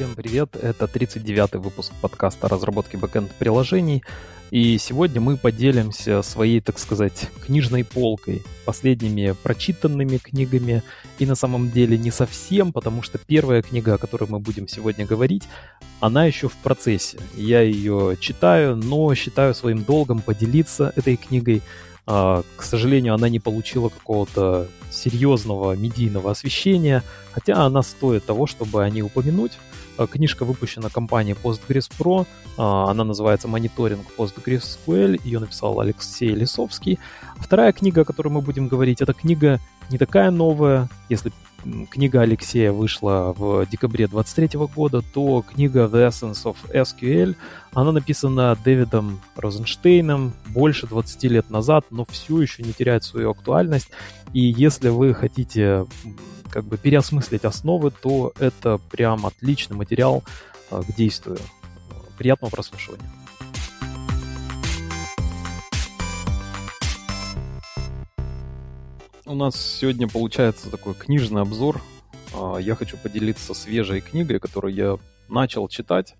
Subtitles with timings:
[0.00, 4.02] Всем привет, это 39-й выпуск подкаста о разработке бэкэнд-приложений.
[4.50, 10.82] И сегодня мы поделимся своей, так сказать, книжной полкой, последними прочитанными книгами.
[11.18, 15.04] И на самом деле не совсем, потому что первая книга, о которой мы будем сегодня
[15.04, 15.42] говорить,
[16.00, 17.18] она еще в процессе.
[17.36, 21.60] Я ее читаю, но считаю своим долгом поделиться этой книгой.
[22.06, 28.82] А, к сожалению, она не получила какого-то серьезного медийного освещения, хотя она стоит того, чтобы
[28.82, 29.52] о ней упомянуть.
[30.00, 36.98] А, книжка выпущена компанией PostgreSPro, а, она называется «Мониторинг PostgreSQL», ее написал Алексей Лисовский.
[37.36, 39.60] Вторая книга, о которой мы будем говорить, это книга
[39.90, 41.32] не такая новая, если
[41.90, 47.36] книга Алексея вышла в декабре 23 года, то книга The Essence of SQL,
[47.74, 53.90] она написана Дэвидом Розенштейном больше 20 лет назад, но все еще не теряет свою актуальность.
[54.32, 55.84] И если вы хотите
[56.50, 60.22] как бы переосмыслить основы, то это прям отличный материал
[60.70, 61.38] а, к действию.
[62.18, 63.08] Приятного прослушивания.
[69.24, 71.80] У нас сегодня получается такой книжный обзор.
[72.34, 76.16] А, я хочу поделиться свежей книгой, которую я начал читать.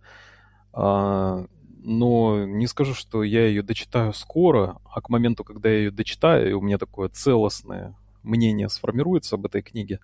[0.73, 1.45] А,
[1.83, 6.59] но не скажу, что я ее дочитаю скоро, а к моменту, когда я ее дочитаю,
[6.59, 10.01] у меня такое целостное мнение сформируется об этой книге,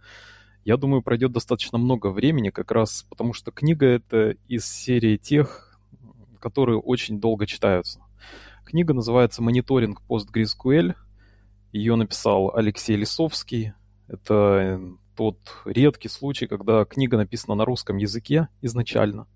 [0.64, 5.78] я думаю, пройдет достаточно много времени, как раз потому что книга это из серии тех,
[6.40, 8.00] которые очень долго читаются.
[8.64, 10.96] Книга называется «Мониторинг PostgreSQL»,
[11.72, 13.74] ее написал Алексей Лисовский.
[14.08, 14.80] Это э,
[15.16, 19.28] тот редкий случай, когда книга написана на русском языке изначально.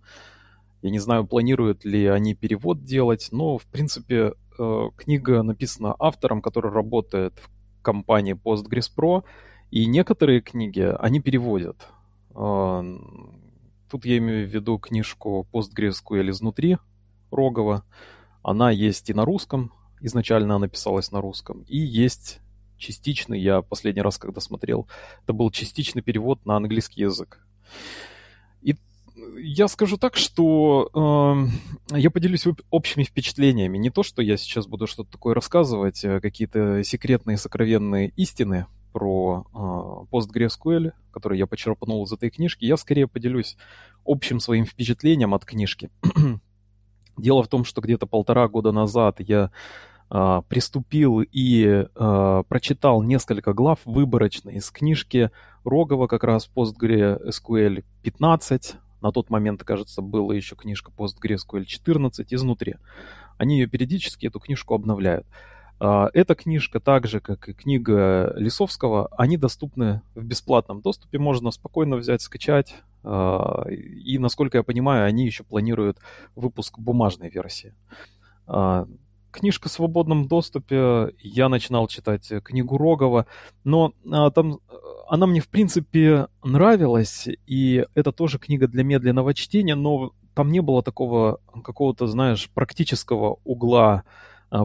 [0.83, 6.42] Я не знаю, планируют ли они перевод делать, но, в принципе, э, книга написана автором,
[6.42, 9.25] который работает в компании PostgreSPro,
[9.70, 11.89] и некоторые книги они переводят.
[12.34, 12.83] Э,
[13.91, 16.78] тут я имею в виду книжку PostgreSQL изнутри
[17.31, 17.84] Рогова.
[18.42, 22.41] Она есть и на русском, изначально она писалась на русском, и есть
[22.78, 24.88] частичный, я последний раз, когда смотрел,
[25.22, 27.47] это был частичный перевод на английский язык.
[29.39, 30.91] Я скажу так, что
[31.93, 33.79] э, я поделюсь общими впечатлениями.
[33.79, 39.47] Не то, что я сейчас буду что-то такое рассказывать, а какие-то секретные, сокровенные истины про
[39.53, 42.65] э, PostgreSQL, которые я почерпнул из этой книжки.
[42.65, 43.57] Я скорее поделюсь
[44.05, 45.91] общим своим впечатлением от книжки.
[47.17, 49.51] Дело в том, что где-то полтора года назад я
[50.09, 55.31] а, приступил и а, прочитал несколько глав выборочно из книжки
[55.65, 58.75] Рогова, как раз PostgreSQL 15.
[59.00, 62.77] На тот момент, кажется, была еще книжка PostgreSQL 14 изнутри.
[63.38, 65.27] Они ее периодически, эту книжку обновляют.
[65.78, 71.50] А, эта книжка, так же как и книга Лисовского, они доступны в бесплатном доступе, можно
[71.50, 72.75] спокойно взять, скачать.
[73.03, 75.99] И, насколько я понимаю, они еще планируют
[76.37, 77.75] выпуск бумажной версии.
[79.31, 81.15] Книжка в свободном доступе.
[81.19, 83.27] Я начинал читать книгу Рогова,
[83.65, 84.59] но а, там
[85.10, 90.60] она мне в принципе нравилась, и это тоже книга для медленного чтения, но там не
[90.60, 94.04] было такого какого-то, знаешь, практического угла,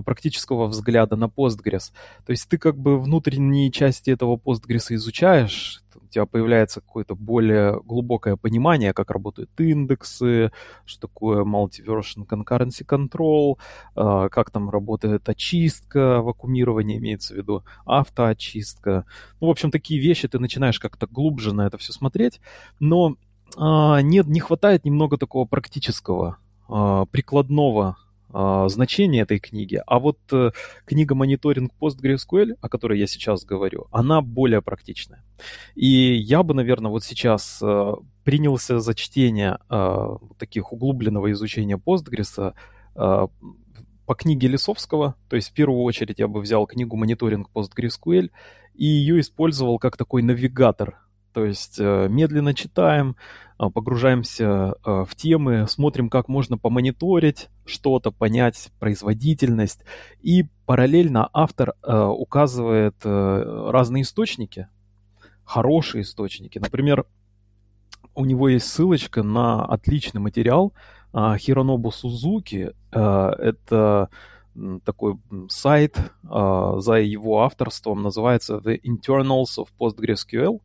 [0.05, 1.91] практического взгляда на Postgres.
[2.25, 7.79] То есть ты как бы внутренние части этого Postgres изучаешь, у тебя появляется какое-то более
[7.81, 10.51] глубокое понимание, как работают индексы,
[10.85, 13.57] что такое multi-version concurrency control,
[13.95, 19.05] а, как там работает очистка, вакуумирование имеется в виду, автоочистка.
[19.41, 22.39] Ну, в общем, такие вещи ты начинаешь как-то глубже на это все смотреть,
[22.79, 23.15] но
[23.57, 28.04] а, нет, не хватает немного такого практического, а, прикладного а,
[28.67, 29.81] значение этой книги.
[29.85, 30.51] А вот э,
[30.85, 35.23] книга «Мониторинг PostgreSQL», о которой я сейчас говорю, она более практичная.
[35.75, 37.93] И я бы, наверное, вот сейчас э,
[38.25, 42.53] принялся за чтение э, таких углубленного изучения Postgres
[44.05, 48.29] по книге Лисовского, то есть в первую очередь я бы взял книгу «Мониторинг PostgreSQL»
[48.75, 50.99] и ее использовал как такой навигатор
[51.33, 53.17] то есть медленно читаем,
[53.57, 59.81] погружаемся э, в темы, смотрим, как можно помониторить что-то, понять производительность.
[60.21, 64.67] И параллельно автор указывает разные источники,
[65.43, 66.59] хорошие источники.
[66.59, 67.05] Например,
[68.15, 70.73] у него есть ссылочка на отличный материал
[71.13, 72.73] Хиронобу Сузуки.
[72.91, 74.09] Это
[74.85, 75.17] такой
[75.49, 80.61] сайт за его авторством, называется The Internals of PostgreSQL.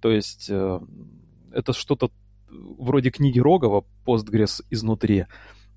[0.00, 0.80] То есть э,
[1.56, 2.10] это что-то
[2.48, 5.26] вроде книги Рогова «Постгресс изнутри»,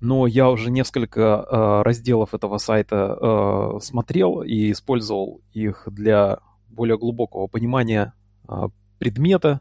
[0.00, 6.38] но я уже несколько э, разделов этого сайта э, смотрел и использовал их для
[6.68, 8.14] более глубокого понимания
[8.48, 8.68] э,
[8.98, 9.60] предмета.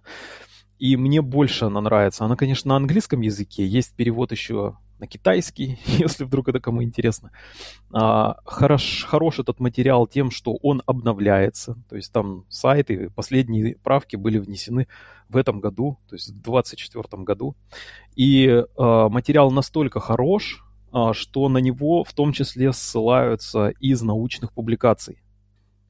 [0.79, 2.25] И мне больше она нравится.
[2.25, 7.31] Она, конечно, на английском языке, есть перевод еще на китайский, если вдруг это кому интересно.
[7.91, 11.77] А, хорош, хорош этот материал тем, что он обновляется.
[11.89, 14.87] То есть там сайты, последние правки были внесены
[15.27, 17.55] в этом году, то есть в 2024 году.
[18.15, 24.53] И а, материал настолько хорош, а, что на него в том числе ссылаются из научных
[24.53, 25.21] публикаций.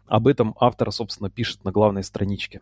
[0.07, 2.61] Об этом автор, собственно, пишет на главной страничке.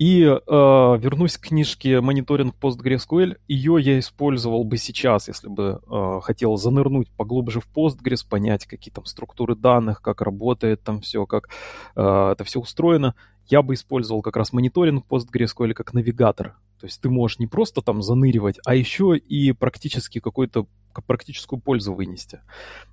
[0.00, 3.36] И э, вернусь к книжке «Мониторинг PostgreSQL».
[3.48, 8.90] Ее я использовал бы сейчас, если бы э, хотел занырнуть поглубже в Postgres, понять, какие
[8.94, 11.50] там структуры данных, как работает там все, как
[11.96, 13.14] э, это все устроено.
[13.46, 16.56] Я бы использовал как раз мониторинг PostgreSQL как навигатор.
[16.80, 20.66] То есть ты можешь не просто там заныривать, а еще и практически какую-то
[21.06, 22.40] практическую пользу вынести.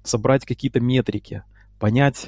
[0.03, 1.43] Собрать какие-то метрики,
[1.79, 2.27] понять,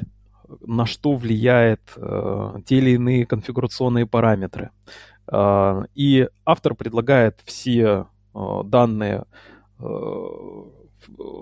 [0.61, 4.71] на что влияет э, те или иные конфигурационные параметры.
[5.31, 9.25] Э, и автор предлагает все э, данные
[9.79, 9.85] э,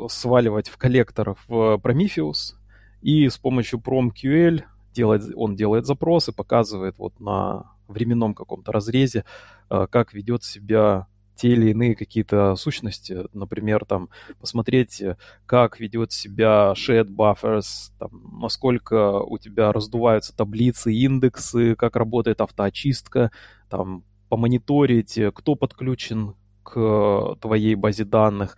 [0.10, 2.56] сваливать в коллектор в Prometheus
[3.02, 4.64] и с помощью PromQL
[4.94, 9.24] делать, он делает запросы, показывает вот на временном каком-то разрезе,
[9.70, 11.08] э, как ведет себя
[11.38, 15.04] те или иные какие-то сущности, например, там посмотреть,
[15.46, 23.32] как ведет себя shared buffers, там, насколько у тебя раздуваются таблицы, индексы, как работает автоочистка,
[23.70, 28.58] там, помониторить, кто подключен к твоей базе данных,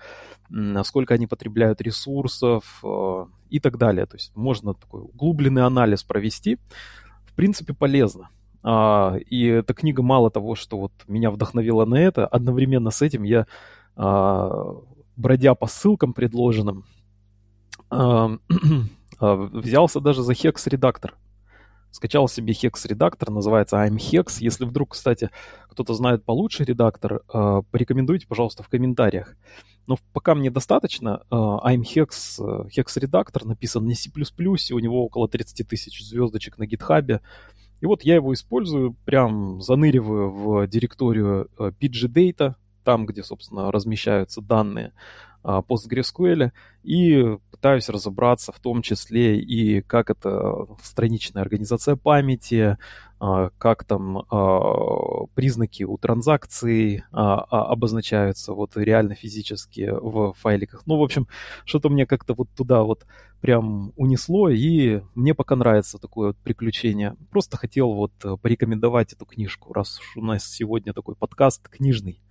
[0.49, 4.05] насколько они потребляют ресурсов э, и так далее.
[4.07, 6.57] То есть можно такой углубленный анализ провести.
[7.25, 8.29] В принципе, полезно.
[8.61, 13.23] А, и эта книга мало того, что вот меня вдохновила на это, одновременно с этим
[13.23, 13.47] я,
[13.95, 14.75] а,
[15.15, 16.85] бродя по ссылкам предложенным,
[17.89, 18.29] а,
[19.19, 21.15] взялся даже за Hex-редактор.
[21.91, 24.37] Скачал себе Hex-редактор, называется I'm Hex.
[24.41, 25.31] Если вдруг, кстати,
[25.69, 27.23] кто-то знает получше редактор,
[27.71, 29.35] порекомендуйте, пожалуйста, в комментариях.
[29.87, 31.23] Но пока мне достаточно.
[31.31, 37.21] I'm Hex, Hex-редактор написан на C++, у него около 30 тысяч звездочек на гитхабе.
[37.81, 44.41] И вот я его использую, прям заныриваю в директорию э, pgdata, там, где, собственно, размещаются
[44.41, 44.93] данные
[45.43, 46.51] PostgreSQL,
[46.83, 52.77] и пытаюсь разобраться в том числе и как это страничная организация памяти,
[53.19, 60.83] а, как там а, признаки у транзакций обозначаются вот реально физически в файликах.
[60.85, 61.27] Ну, в общем,
[61.65, 63.05] что-то мне как-то вот туда вот
[63.41, 67.17] прям унесло, и мне пока нравится такое вот приключение.
[67.29, 72.21] Просто хотел вот порекомендовать эту книжку, раз уж у нас сегодня такой подкаст книжный.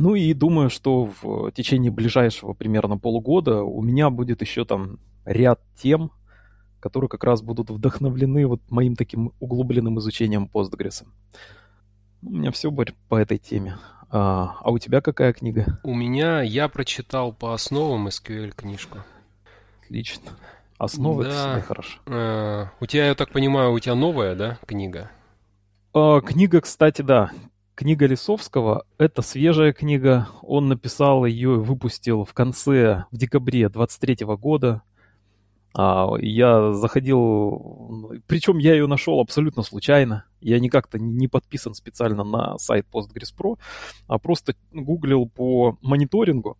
[0.00, 5.60] Ну и думаю, что в течение ближайшего примерно полугода у меня будет еще там ряд
[5.76, 6.10] тем,
[6.80, 11.04] которые как раз будут вдохновлены вот моим таким углубленным изучением Postgres.
[12.22, 13.76] У меня все по этой теме.
[14.10, 15.78] А, а у тебя какая книга?
[15.84, 18.98] У меня я прочитал по основам SQL книжку.
[19.84, 20.30] Отлично.
[20.78, 21.58] Основы да.
[21.58, 21.98] это хорошо.
[22.06, 25.10] А, у тебя, я так понимаю, у тебя новая, да, книга?
[25.92, 27.30] А, книга, кстати, да.
[27.74, 30.28] Книга Лисовского— это свежая книга.
[30.42, 34.82] Он написал ее и выпустил в конце, в декабре 23 года.
[35.72, 40.24] А, я заходил, причем я ее нашел абсолютно случайно.
[40.40, 43.58] Я никак-то не подписан специально на сайт PostgreSPro,
[44.06, 46.58] а просто гуглил по мониторингу.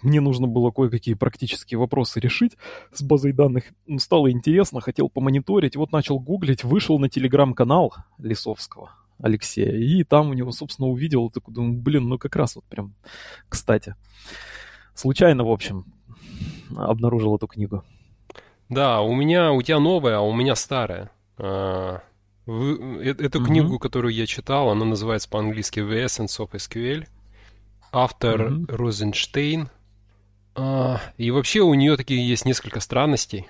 [0.00, 2.56] Мне нужно было кое-какие практические вопросы решить
[2.92, 3.64] с базой данных.
[3.98, 5.76] Стало интересно, хотел помониторить.
[5.76, 8.90] Вот начал гуглить, вышел на телеграм-канал Лисовского
[9.22, 9.72] Алексея.
[9.72, 12.94] И там у него, собственно, увидел, такой, думаю, блин, ну как раз вот прям
[13.48, 13.94] кстати.
[14.94, 15.86] Случайно, в общем,
[16.76, 17.84] обнаружил эту книгу.
[18.68, 21.10] Да, у меня, у тебя новая, а у меня старая.
[21.38, 22.00] А,
[22.46, 23.44] вы, э, эту mm-hmm.
[23.44, 27.06] книгу, которую я читал, она называется по-английски The Essence of SQL.
[27.92, 28.74] Автор mm-hmm.
[28.74, 29.68] Розенштейн.
[30.54, 33.48] А, и вообще у нее такие есть несколько странностей.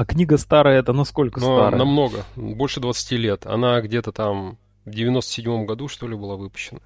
[0.00, 1.78] А книга старая, это насколько Но старая?
[1.78, 3.44] Намного, больше 20 лет.
[3.44, 6.80] Она где-то там в 97 году, что ли, была выпущена.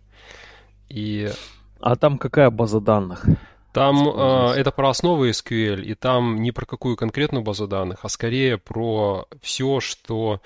[0.88, 1.30] И...
[1.78, 3.24] А там какая база данных?
[3.72, 8.08] Там э, это про основы SQL, и там не про какую конкретную базу данных, а
[8.08, 10.40] скорее про все, что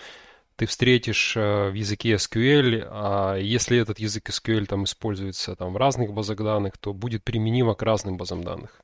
[0.57, 5.79] ты встретишь э, в языке SQL, а если этот язык SQL там используется там в
[5.79, 8.83] разных базах данных, то будет применимо к разным базам данных.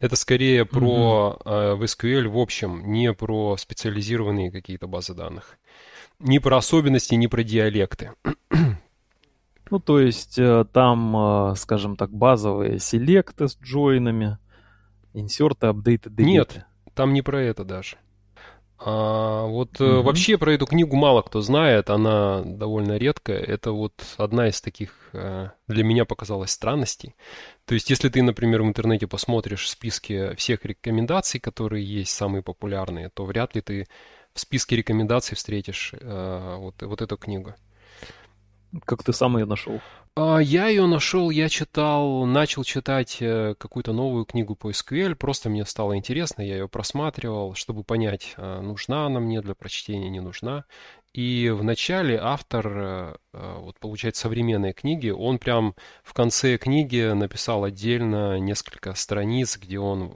[0.00, 1.74] Это скорее про mm-hmm.
[1.74, 5.58] в SQL в общем, не про специализированные какие-то базы данных.
[6.20, 8.12] Не про особенности, не про диалекты.
[9.70, 14.38] Ну, то есть э, там, э, скажем так, базовые селекты с джойнами,
[15.12, 16.10] инсерты, апдейты.
[16.16, 16.64] Нет,
[16.94, 17.98] там не про это даже.
[18.80, 20.02] А, вот угу.
[20.02, 23.38] вообще про эту книгу мало кто знает, она довольно редкая.
[23.38, 27.16] Это вот одна из таких э, для меня показалась странностей.
[27.64, 33.08] То есть, если ты, например, в интернете посмотришь списки всех рекомендаций, которые есть, самые популярные,
[33.08, 33.88] то вряд ли ты
[34.32, 37.54] в списке рекомендаций встретишь э, вот, вот эту книгу.
[38.84, 39.80] Как ты сам ее нашел?
[40.20, 45.48] А, я ее нашел, я читал, начал читать э, какую-то новую книгу по SQL, просто
[45.48, 50.18] мне стало интересно, я ее просматривал, чтобы понять, а, нужна она мне для прочтения, не
[50.18, 50.64] нужна.
[51.12, 57.12] И в начале автор, э, э, вот получается, современные книги, он прям в конце книги
[57.12, 60.14] написал отдельно несколько страниц, где он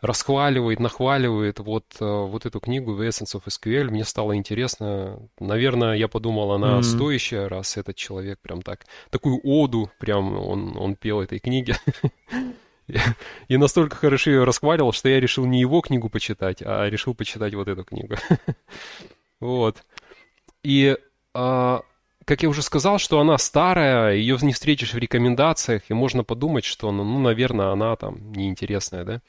[0.00, 3.90] расхваливает, нахваливает вот, э, вот эту книгу The Essence of SQL.
[3.90, 5.28] Мне стало интересно.
[5.38, 6.82] Наверное, я подумал, она mm-hmm.
[6.82, 11.76] стоящая, раз этот человек прям так, такую оду прям он, он пел этой книге.
[13.48, 17.54] И настолько хорошо ее расхваливал, что я решил не его книгу почитать, а решил почитать
[17.54, 18.16] вот эту книгу.
[19.40, 19.86] Вот.
[20.62, 20.98] И
[21.32, 21.80] а,
[22.24, 26.64] как я уже сказал, что она старая, ее не встретишь в рекомендациях, и можно подумать,
[26.64, 29.22] что, ну, ну наверное, она там неинтересная, да?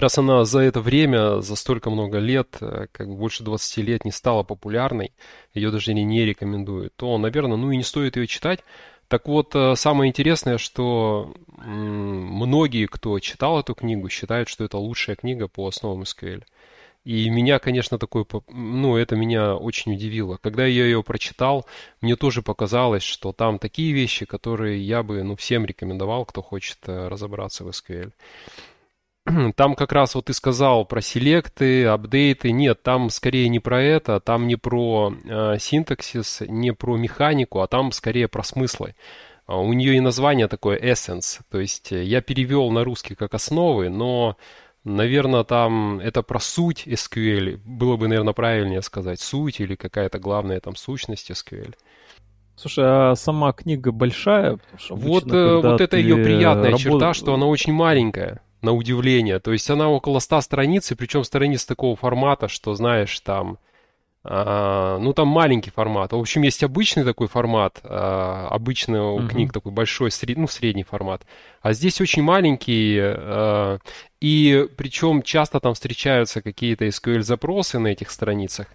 [0.00, 4.04] Раз она за это время, за столько много лет, э, как бы больше 20 лет
[4.04, 5.12] не стала популярной,
[5.54, 8.60] ее даже не, не рекомендуют, то, наверное, ну и не стоит ее читать.
[9.08, 15.16] Так вот, э, самое интересное, что многие, кто читал эту книгу, считают, что это лучшая
[15.16, 16.44] книга по основам SQL.
[17.04, 20.36] И меня, конечно, такое, ну, это меня очень удивило.
[20.36, 21.66] Когда я ее прочитал,
[22.02, 26.78] мне тоже показалось, что там такие вещи, которые я бы, ну, всем рекомендовал, кто хочет
[26.86, 28.12] э, разобраться в SQL.
[29.56, 32.52] Там как раз вот ты сказал про селекты, апдейты.
[32.52, 37.66] Нет, там скорее не про это, там не про э, синтаксис, не про механику, а
[37.66, 38.94] там скорее про смыслы.
[39.46, 43.34] А у нее и название такое essence, то есть э, я перевел на русский как
[43.34, 44.36] основы, но,
[44.84, 47.58] наверное, там это про суть SQL.
[47.64, 51.74] Было бы, наверное, правильнее сказать суть или какая-то главная там сущность SQL.
[52.56, 54.58] Слушай, а сама книга большая?
[54.88, 56.80] вот, э, вот это ее приятная работ...
[56.80, 59.38] черта, что она очень маленькая на удивление.
[59.38, 63.58] То есть она около 100 страниц, и причем страниц такого формата, что, знаешь, там,
[64.22, 66.12] а, ну, там маленький формат.
[66.12, 69.28] В общем, есть обычный такой формат, а, обычный у mm-hmm.
[69.28, 71.22] книг такой большой, сред, ну, средний формат.
[71.62, 73.78] А здесь очень маленький, а,
[74.20, 78.66] и причем часто там встречаются какие-то SQL-запросы на этих страницах.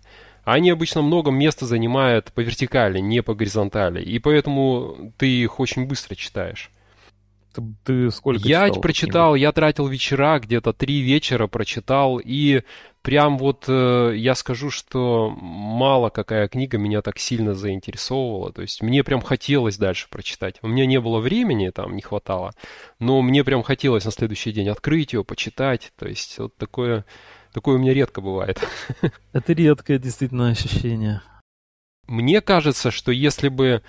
[0.45, 5.85] Они обычно много места занимают по вертикали, не по горизонтали, и поэтому ты их очень
[5.85, 6.71] быстро читаешь.
[7.55, 12.63] Ты, ты сколько Я читал прочитал, я тратил вечера, где-то три вечера прочитал, и
[13.01, 18.51] прям вот э, я скажу, что мало какая книга меня так сильно заинтересовывала.
[18.51, 20.57] То есть мне прям хотелось дальше прочитать.
[20.61, 22.53] У меня не было времени, там не хватало,
[22.99, 25.93] но мне прям хотелось на следующий день открыть ее, почитать.
[25.97, 27.05] То есть вот такое,
[27.53, 28.59] такое у меня редко бывает.
[29.33, 31.21] Это редкое действительно ощущение.
[32.07, 33.81] Мне кажется, что если бы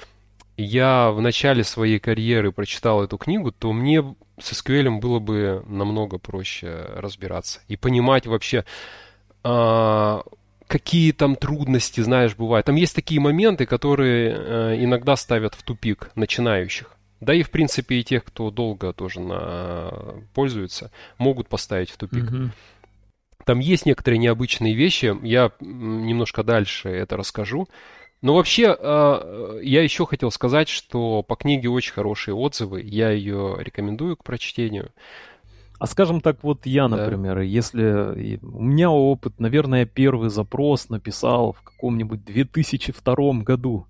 [0.57, 4.03] я в начале своей карьеры прочитал эту книгу, то мне
[4.41, 8.65] с SQL было бы намного проще разбираться и понимать вообще,
[9.43, 10.23] а,
[10.67, 12.67] какие там трудности, знаешь, бывают.
[12.67, 16.93] Там есть такие моменты, которые а, иногда ставят в тупик начинающих.
[17.21, 20.23] Да и, в принципе, и тех, кто долго тоже на...
[20.35, 22.31] пользуется, могут поставить в тупик.
[23.47, 27.69] Там есть некоторые необычные вещи, я немножко дальше это расскажу.
[28.27, 32.83] Но вообще, а, я еще хотел сказать, что по книге очень хорошие отзывы.
[32.83, 34.91] Я ее рекомендую к прочтению.
[35.79, 37.43] А скажем так, вот я, например, да.
[37.43, 43.87] если у меня опыт, наверное, первый запрос написал в каком-нибудь 2002 году,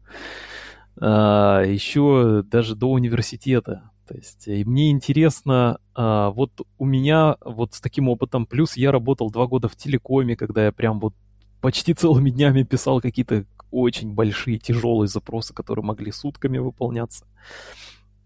[1.01, 3.91] а, еще даже до университета.
[4.07, 8.93] То есть, и мне интересно, а, вот у меня вот с таким опытом, плюс я
[8.93, 11.15] работал два года в телекоме, когда я прям вот
[11.63, 17.27] почти целыми днями писал какие-то очень большие, тяжелые запросы, которые могли сутками выполняться,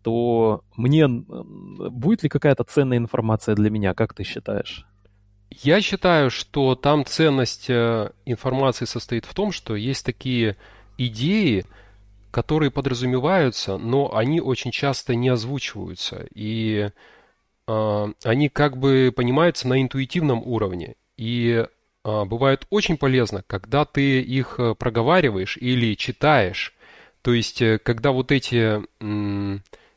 [0.02, 4.86] то мне будет ли какая-то ценная информация для меня, как ты считаешь?
[5.50, 10.56] Я считаю, что там ценность э, информации состоит в том, что есть такие
[10.96, 11.66] идеи,
[12.30, 16.26] которые подразумеваются, но они очень часто не озвучиваются.
[16.32, 16.90] И
[17.66, 20.94] э, они как бы понимаются на интуитивном уровне.
[21.16, 21.66] И
[22.02, 26.74] а, бывает очень полезно, когда ты их э, проговариваешь или читаешь.
[27.22, 28.80] То есть, э, когда вот эти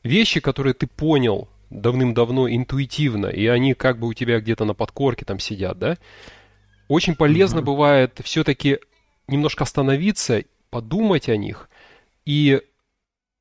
[0.04, 5.26] вещи, которые ты понял давным-давно интуитивно, и они как бы у тебя где-то на подкорке
[5.26, 5.98] там сидят, да,
[6.90, 7.64] очень полезно mm-hmm.
[7.64, 8.80] бывает все-таки
[9.28, 11.70] немножко остановиться, подумать о них,
[12.26, 12.62] и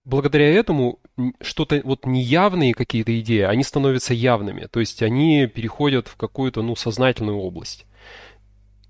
[0.05, 1.01] благодаря этому
[1.41, 6.77] что-то вот неявные какие-то идеи, они становятся явными, то есть они переходят в какую-то, ну,
[6.77, 7.87] сознательную область.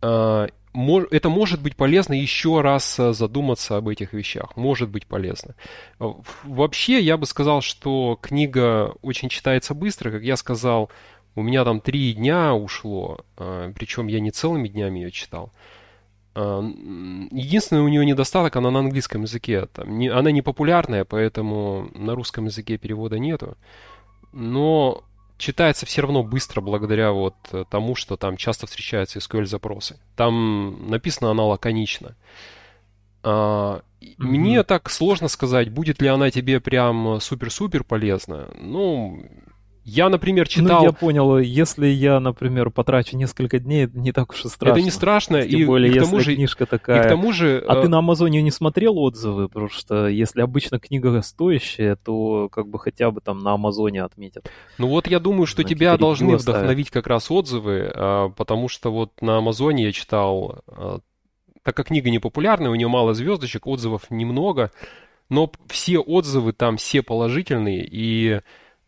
[0.03, 4.57] Это может быть полезно еще раз э, задуматься об этих вещах.
[4.57, 5.55] Может быть полезно.
[6.01, 6.13] Э,
[6.45, 10.11] вообще, я бы сказал, что книга очень читается быстро.
[10.11, 10.91] Как я сказал,
[11.35, 15.53] у меня там три дня ушло, э, причем я не целыми днями ее читал.
[16.35, 19.67] Единственный у нее недостаток, она на английском языке.
[19.67, 23.59] Там, не, она не популярная, поэтому на русском языке перевода нету.
[24.33, 25.05] Но
[25.43, 29.99] читается все равно быстро благодаря вот э, тому, что там часто встречаются SQL-запросы.
[30.17, 32.15] Там написано она лаконично.
[33.25, 34.15] А, mm-hmm.
[34.19, 38.51] Мне так сложно сказать, будет ли она тебе прям супер-супер полезна.
[38.61, 39.25] Ну,
[39.85, 40.81] я, например, читал...
[40.81, 44.79] Ну, я понял, если я, например, потрачу несколько дней, не так уж и страшно.
[44.79, 47.01] Это не страшно, Тем и, более, и к тому если же, книжка такая...
[47.01, 47.65] И к тому же...
[47.67, 49.49] А ты э, на Амазоне не смотрел отзывы?
[49.49, 54.49] Потому что если обычно книга стоящая, то как бы хотя бы там на Амазоне отметят.
[54.79, 59.21] Ну вот я думаю, что тебя должны вдохновить как раз отзывы, а, потому что вот
[59.21, 61.01] на Амазоне я читал, а,
[61.63, 64.71] так как книга не популярная, у нее мало звездочек, отзывов немного,
[65.29, 68.41] но все отзывы там все положительные, и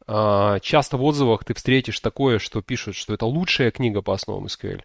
[0.06, 4.82] часто в отзывах ты встретишь такое, что пишут, что это лучшая книга по основам SQL.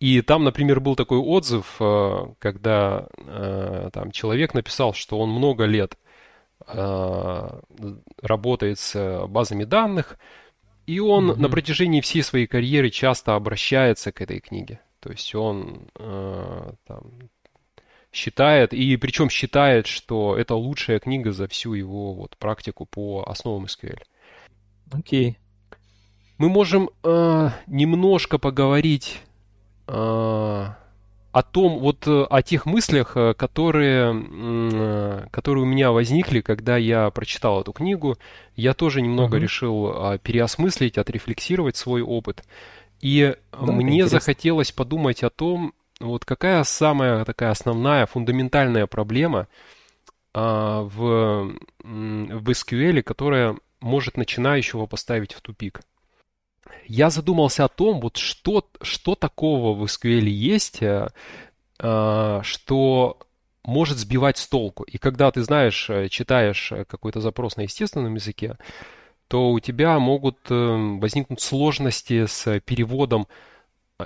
[0.00, 5.64] И там, например, был такой отзыв, а, когда а, там человек написал, что он много
[5.64, 5.96] лет
[8.20, 10.18] работает с базами данных,
[10.86, 11.36] и он mm-hmm.
[11.36, 14.80] на протяжении всей своей карьеры часто обращается к этой книге.
[14.98, 17.12] То есть он там,
[18.12, 23.66] считает, и причем считает, что это лучшая книга за всю его вот, практику по основам
[23.66, 24.00] SQL.
[24.92, 25.38] Окей.
[26.38, 29.20] Мы можем э, немножко поговорить
[29.88, 36.40] э, о том, вот э, о тех мыслях, э, которые, э, которые у меня возникли,
[36.40, 38.16] когда я прочитал эту книгу.
[38.54, 39.42] Я тоже немного угу.
[39.42, 42.44] решил э, переосмыслить, отрефлексировать свой опыт.
[43.00, 49.48] И да, мне захотелось подумать о том, вот какая самая такая основная, фундаментальная проблема
[50.34, 51.52] э, в,
[51.82, 55.80] в SQL, которая может начинающего поставить в тупик.
[56.86, 61.08] Я задумался о том, вот что, что такого в SQL есть, э,
[61.78, 63.18] э, что
[63.62, 64.84] может сбивать с толку.
[64.84, 68.56] И когда ты знаешь, э, читаешь какой-то запрос на естественном языке,
[69.28, 73.28] то у тебя могут возникнуть сложности с переводом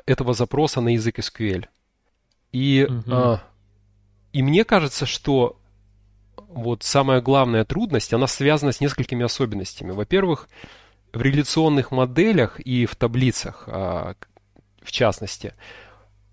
[0.05, 1.66] этого запроса на язык SQL.
[2.51, 3.38] И, угу.
[4.33, 5.62] и мне кажется, что
[6.55, 9.91] вот самая главная трудность, она связана с несколькими особенностями.
[9.91, 10.49] Во-первых,
[11.12, 14.15] в реляционных моделях и в таблицах, а,
[14.83, 15.55] в частности,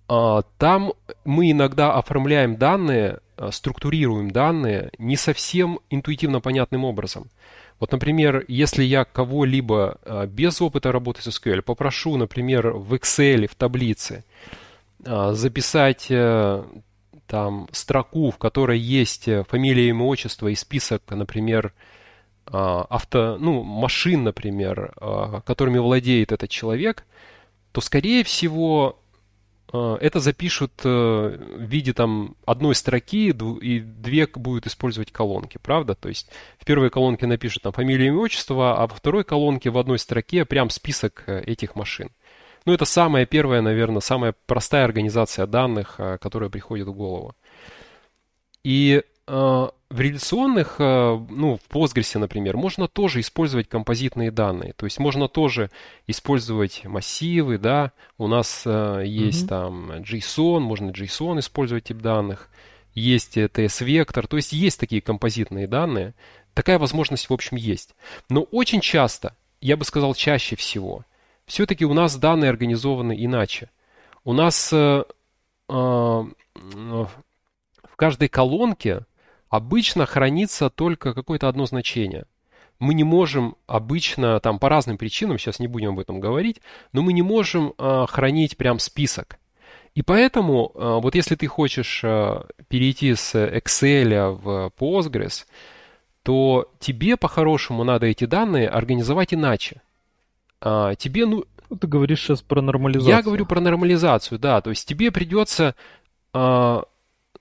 [0.07, 0.93] а, там
[1.25, 7.29] мы иногда оформляем данные, а, структурируем данные не совсем интуитивно понятным образом.
[7.79, 13.55] Вот, например, если я кого-либо без опыта работы с SQL попрошу, например, в Excel, в
[13.55, 14.25] таблице,
[14.99, 16.63] записать э,
[17.29, 21.73] там строку, в которой есть э, фамилия, имя, отчество и список, например,
[22.47, 27.05] а, авто, ну, машин, например, а, которыми владеет этот человек,
[27.71, 28.99] то, скорее всего,
[29.71, 35.93] а, это запишут э, в виде там одной строки, и две будут использовать колонки, правда?
[35.93, 39.77] То есть в первой колонке напишут там фамилию, имя, отчество, а во второй колонке в
[39.77, 42.09] одной строке прям список э, этих машин.
[42.69, 47.33] Ну, это самая первая, наверное, самая простая организация данных, а, которая приходит в голову.
[48.63, 54.73] И э, в реляционных, э, ну, в Postgres, например, можно тоже использовать композитные данные.
[54.73, 55.71] То есть можно тоже
[56.05, 57.91] использовать массивы, да.
[58.19, 59.47] У нас э, есть mm-hmm.
[59.47, 62.51] там JSON, можно JSON использовать тип данных.
[62.93, 66.13] Есть TS-вектор, то есть есть такие композитные данные.
[66.53, 67.95] Такая возможность, в общем, есть.
[68.29, 71.03] Но очень часто, я бы сказал, чаще всего,
[71.49, 73.69] все-таки у нас данные организованы иначе.
[74.23, 75.03] У нас э,
[75.67, 77.09] э, в
[77.95, 79.05] каждой колонке
[79.49, 82.25] обычно хранится только какое-то одно значение.
[82.77, 86.61] Мы не можем обычно, там по разным причинам, сейчас не будем об этом говорить,
[86.93, 89.39] но мы не можем э, хранить прям список.
[89.95, 95.45] И поэтому, э, вот если ты хочешь э, перейти с Excel в Postgres,
[96.21, 99.81] то тебе по-хорошему надо эти данные организовать иначе
[100.61, 101.45] а, тебе ну...
[101.69, 101.77] ну...
[101.77, 103.15] Ты говоришь сейчас про нормализацию.
[103.15, 104.61] Я говорю про нормализацию, да.
[104.61, 105.75] То есть тебе придется
[106.33, 106.83] а,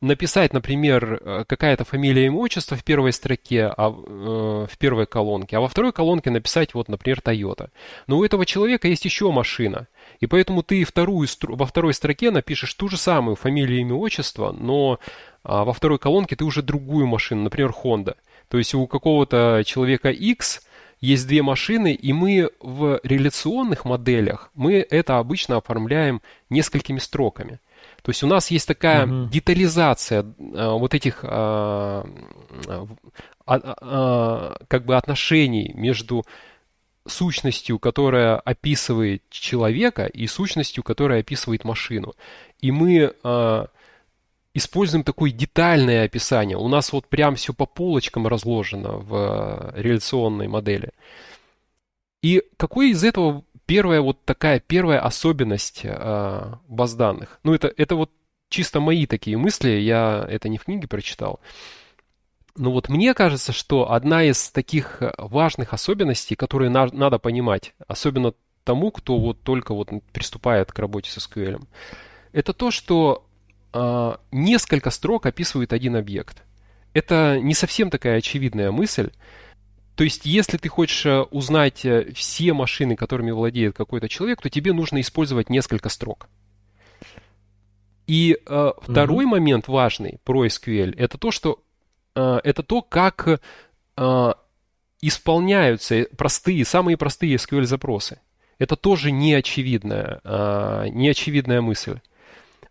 [0.00, 5.56] написать, например, э, какая-то фамилия и отчество в первой строке, а, э, в первой колонке,
[5.56, 7.70] а во второй колонке написать, вот, например, Toyota.
[8.06, 9.88] Но у этого человека есть еще машина.
[10.20, 15.00] И поэтому ты вторую, во второй строке напишешь ту же самую фамилию, имя, отчество, но
[15.42, 18.16] а, во второй колонке ты уже другую машину, например, Honda.
[18.48, 20.62] То есть у какого-то человека X
[21.00, 27.60] есть две машины, и мы в реляционных моделях, мы это обычно оформляем несколькими строками.
[28.02, 29.28] То есть у нас есть такая угу.
[29.28, 32.06] детализация а, вот этих а,
[32.66, 32.84] а,
[33.46, 36.24] а, как бы отношений между
[37.06, 42.14] сущностью, которая описывает человека, и сущностью, которая описывает машину.
[42.60, 43.66] И мы э,
[44.58, 46.56] используем такое детальное описание.
[46.56, 49.14] У нас вот прям все по полочкам разложено в
[49.74, 50.92] э, реляционной модели.
[52.22, 57.38] И какой из этого первая вот такая первая особенность э, баз данных?
[57.42, 58.10] Ну, это, это вот
[58.48, 61.40] чисто мои такие мысли, я это не в книге прочитал.
[62.56, 67.74] Но вот мне кажется, что одна из таких э, важных особенностей, которые на, надо понимать,
[67.86, 71.62] особенно тому, кто вот только вот приступает к работе с SQL,
[72.32, 73.27] это то, что
[74.32, 76.42] несколько строк описывают один объект.
[76.94, 79.10] Это не совсем такая очевидная мысль.
[79.94, 84.48] То есть, если ты хочешь э, узнать э, все машины, которыми владеет какой-то человек, то
[84.48, 86.28] тебе нужно использовать несколько строк.
[88.06, 89.32] И э, второй угу.
[89.32, 91.62] момент важный про SQL это то, что
[92.18, 93.40] Э, это то, как
[93.96, 94.32] э,
[95.00, 98.18] исполняются простые, самые простые SQL-запросы.
[98.58, 102.00] Это тоже неочевидная, э, неочевидная мысль.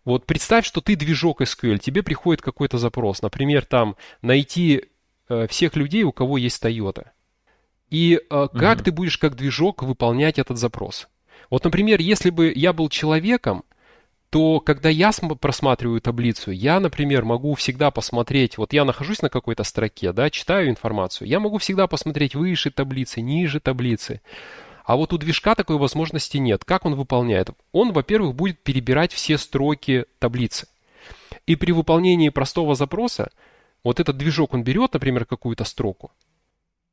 [0.04, 4.84] Вот представь, что ты движок SQL, тебе приходит какой-то запрос, например, там найти
[5.48, 7.08] всех людей, у кого есть Toyota.
[7.90, 8.84] И как угу.
[8.84, 11.08] ты будешь как движок выполнять этот запрос?
[11.50, 13.64] Вот, например, если бы я был человеком,
[14.30, 19.64] то когда я просматриваю таблицу, я, например, могу всегда посмотреть, вот я нахожусь на какой-то
[19.64, 24.20] строке, да, читаю информацию, я могу всегда посмотреть выше таблицы, ниже таблицы.
[24.88, 26.64] А вот у движка такой возможности нет.
[26.64, 27.50] Как он выполняет?
[27.72, 30.66] Он, во-первых, будет перебирать все строки таблицы.
[31.44, 33.30] И при выполнении простого запроса,
[33.84, 36.10] вот этот движок он берет, например, какую-то строку,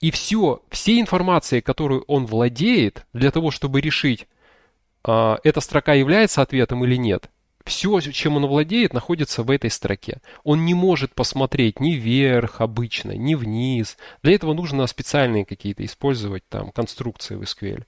[0.01, 4.27] и все, все информации, которую он владеет для того, чтобы решить,
[5.05, 7.29] а, эта строка является ответом или нет,
[7.65, 10.21] все, чем он владеет, находится в этой строке.
[10.43, 13.97] Он не может посмотреть ни вверх обычно, ни вниз.
[14.21, 17.83] Для этого нужно специальные какие-то использовать там конструкции в SQL.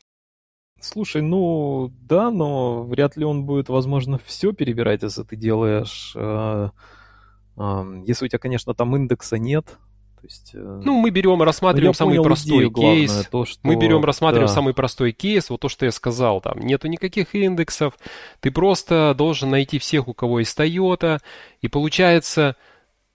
[0.80, 6.14] Слушай, ну да, но вряд ли он будет, возможно, все перебирать, если ты делаешь...
[6.16, 6.70] Э,
[7.58, 9.78] э, если у тебя, конечно, там индекса нет,
[10.20, 13.12] то есть, э, ну, мы берем рассматриваем самый простой идею, кейс.
[13.12, 13.60] Главное, то, что...
[13.62, 14.54] Мы берем, рассматриваем да.
[14.54, 17.94] самый простой кейс, вот то, что я сказал, там нету никаких индексов,
[18.40, 21.20] ты просто должен найти всех, у кого есть Toyota,
[21.62, 22.56] и получается,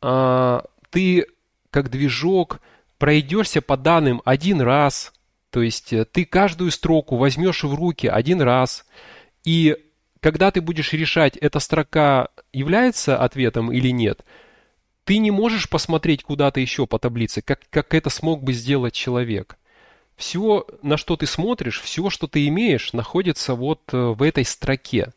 [0.01, 1.27] а, ты
[1.71, 2.61] как движок
[2.99, 5.13] пройдешься по данным один раз,
[5.51, 8.87] то есть э, ты каждую строку возьмешь в руки один раз,
[9.43, 9.77] и
[10.21, 14.25] когда ты будешь решать, эта строка является ответом или нет–
[15.05, 19.57] ты не можешь посмотреть куда-то еще по таблице, как, как это смог бы сделать человек.
[20.17, 25.13] Все, на что ты смотришь, все, что ты имеешь, находится вот э, в этой строке.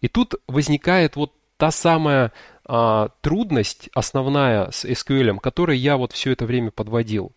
[0.00, 2.32] И тут возникает вот та самая
[2.64, 7.32] а, трудность основная с SQL, которой я вот все это время подводил.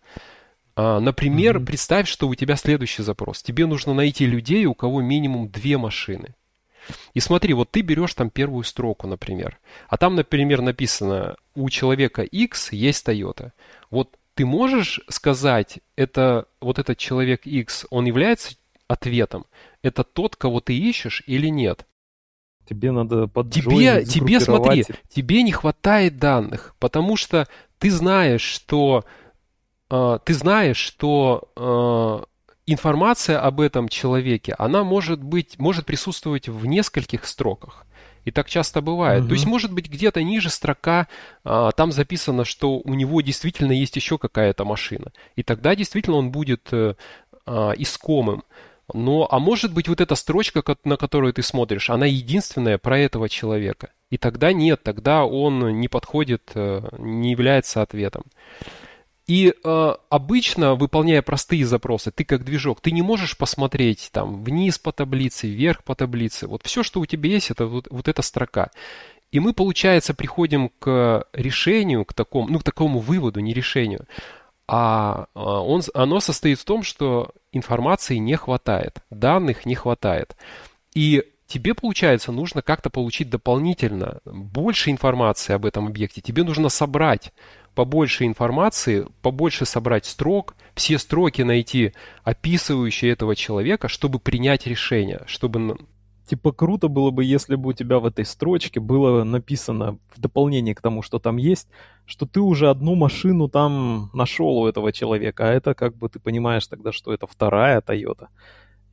[0.76, 1.66] А, например, mm-hmm.
[1.66, 3.42] представь, что у тебя следующий запрос.
[3.42, 6.34] Тебе нужно найти людей, у кого минимум две машины.
[7.14, 12.22] И смотри, вот ты берешь там первую строку, например, а там, например, написано, у человека
[12.22, 13.52] X есть Toyota.
[13.90, 18.54] Вот ты можешь сказать, это вот этот человек X, он является
[18.88, 19.46] ответом?
[19.82, 21.86] Это тот, кого ты ищешь или нет?
[22.68, 29.04] Тебе надо под тебе, тебе смотри, тебе не хватает данных, потому что ты знаешь, что
[29.90, 32.24] э, ты знаешь, что э,
[32.66, 37.86] информация об этом человеке, она может быть, может присутствовать в нескольких строках.
[38.24, 39.22] И так часто бывает.
[39.22, 39.28] Угу.
[39.28, 41.08] То есть, может быть, где-то ниже строка
[41.44, 45.12] а, там записано, что у него действительно есть еще какая-то машина.
[45.34, 46.94] И тогда действительно он будет а,
[47.76, 48.44] искомым.
[48.92, 53.28] Но, а может быть, вот эта строчка, на которую ты смотришь, она единственная про этого
[53.28, 53.90] человека.
[54.10, 58.24] И тогда нет, тогда он не подходит, э, не является ответом.
[59.32, 64.78] И э, обычно, выполняя простые запросы, ты как движок, ты не можешь посмотреть там вниз
[64.78, 66.46] по таблице, вверх по таблице.
[66.46, 68.70] Вот все, что у тебя есть, это вот, вот эта строка.
[69.30, 74.06] И мы, получается, приходим к решению, к такому, ну, к такому выводу, не решению.
[74.68, 80.36] А, а он, оно состоит в том, что информации не хватает, данных не хватает.
[80.94, 86.20] И тебе, получается, нужно как-то получить дополнительно больше информации об этом объекте.
[86.20, 87.32] Тебе нужно собрать
[87.74, 91.92] побольше информации, побольше собрать строк, все строки найти,
[92.24, 95.78] описывающие этого человека, чтобы принять решение, чтобы...
[96.26, 100.74] Типа круто было бы, если бы у тебя в этой строчке было написано в дополнение
[100.74, 101.68] к тому, что там есть,
[102.06, 106.20] что ты уже одну машину там нашел у этого человека, а это как бы ты
[106.20, 108.28] понимаешь тогда, что это вторая Toyota,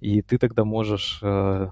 [0.02, 1.70] и ты тогда можешь э,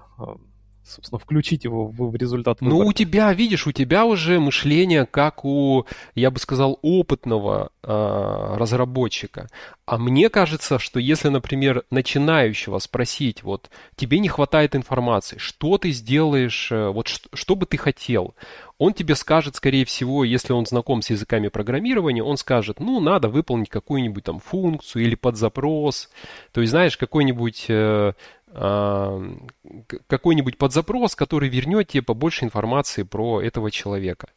[0.88, 2.78] собственно, включить его в, в результат выбора.
[2.78, 8.54] Ну, у тебя, видишь, у тебя уже мышление как у, я бы сказал, опытного э,
[8.56, 9.48] разработчика.
[9.86, 15.92] А мне кажется, что если, например, начинающего спросить, вот, тебе не хватает информации, что ты
[15.92, 18.34] сделаешь, э, вот, что, что бы ты хотел,
[18.78, 23.28] он тебе скажет, скорее всего, если он знаком с языками программирования, он скажет, ну, надо
[23.28, 26.10] выполнить какую-нибудь там функцию или подзапрос.
[26.52, 28.12] То есть, знаешь, какой-нибудь э,
[28.52, 34.28] какой-нибудь подзапрос, который вернет тебе побольше информации про этого человека.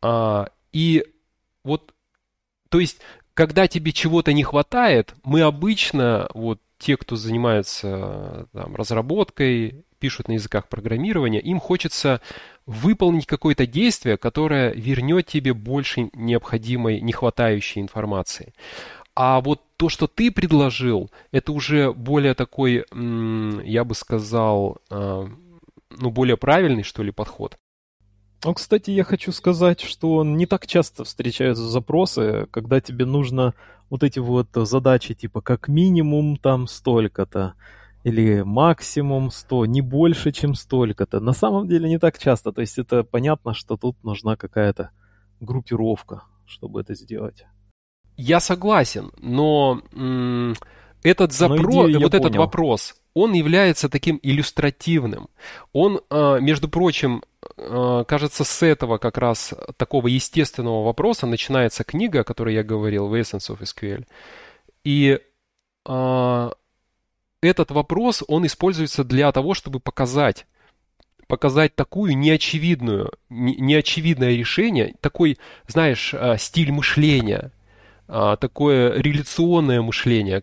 [0.00, 1.04] А, и
[1.64, 1.94] вот,
[2.68, 3.00] то есть,
[3.34, 10.32] когда тебе чего-то не хватает, мы обычно, вот те, кто занимается там, разработкой, пишут на
[10.32, 12.20] языках программирования, им хочется
[12.66, 18.54] выполнить какое-то действие, которое вернет тебе больше необходимой, не хватающей информации.
[19.20, 22.84] А вот то, что ты предложил, это уже более такой,
[23.64, 25.28] я бы сказал, а,
[25.90, 27.56] ну, более правильный, что ли, подход.
[28.44, 33.54] Ну, кстати, я хочу сказать, что не так часто встречаются запросы, когда тебе нужно
[33.90, 37.54] вот эти вот задачи, типа как минимум там столько-то,
[38.04, 41.18] или максимум 100, не больше, чем столько-то.
[41.18, 42.52] На самом деле не так часто.
[42.52, 44.92] То есть это понятно, что тут нужна какая-то
[45.40, 47.46] группировка, чтобы это сделать.
[48.18, 49.80] Я согласен, но
[51.04, 52.40] этот запрос, вот этот понял.
[52.40, 55.28] вопрос, он является таким иллюстративным.
[55.72, 57.22] Он, э, между прочим,
[57.56, 63.06] э, кажется, с этого как раз такого естественного вопроса начинается книга, о которой я говорил,
[63.06, 64.04] в Essence of SQL.
[64.82, 65.20] И
[65.86, 66.50] э,
[67.40, 70.44] этот вопрос, он используется для того, чтобы показать,
[71.28, 77.52] показать такую неочевидную, неочевидное решение, такой, знаешь, а, стиль мышления,
[78.08, 80.42] а, такое реляционное мышление.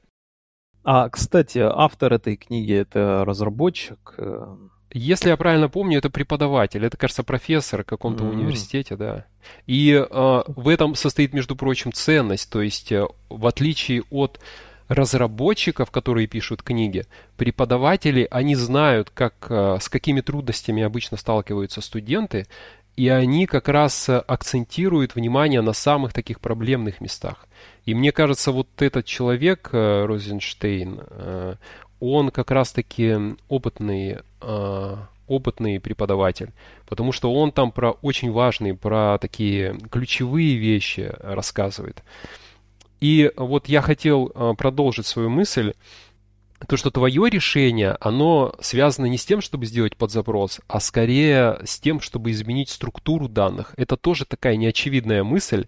[0.83, 4.13] А, кстати, автор этой книги это разработчик.
[4.17, 4.55] Э,
[4.93, 8.29] Если я правильно помню, это преподаватель, это, кажется, профессор в каком-то mm-hmm.
[8.29, 9.25] университете, да.
[9.65, 14.39] И э, в этом состоит, между прочим, ценность, то есть э, в отличие от
[14.87, 17.05] разработчиков, которые пишут книги,
[17.37, 22.45] преподаватели, они знают, как, э, с какими трудностями обычно сталкиваются студенты,
[22.95, 27.47] и они как раз э, акцентируют внимание на самых таких проблемных местах.
[27.85, 31.01] И мне кажется, вот этот человек, э, Розенштейн,
[32.01, 33.15] он как раз-таки
[33.47, 34.17] опытный,
[35.27, 36.51] опытный преподаватель,
[36.87, 42.03] потому что он там про очень важные, про такие ключевые вещи рассказывает.
[42.99, 44.27] И вот я хотел
[44.57, 45.73] продолжить свою мысль.
[46.67, 51.79] То, что твое решение, оно связано не с тем, чтобы сделать подзапрос, а скорее с
[51.79, 53.73] тем, чтобы изменить структуру данных.
[53.77, 55.65] Это тоже такая неочевидная мысль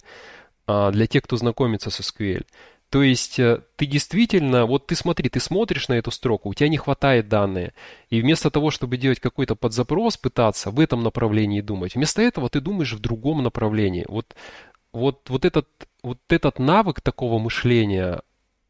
[0.66, 2.46] а, для тех, кто знакомится с SQL.
[2.90, 6.70] То есть э, ты действительно, вот ты смотри, ты смотришь на эту строку, у тебя
[6.70, 7.74] не хватает данные,
[8.10, 12.62] и вместо того, чтобы делать какой-то подзапрос, пытаться в этом направлении думать, вместо этого ты
[12.62, 14.06] думаешь в другом направлении.
[14.08, 14.36] Вот
[14.94, 15.68] вот, вот, этот,
[16.02, 18.22] вот этот навык такого мышления,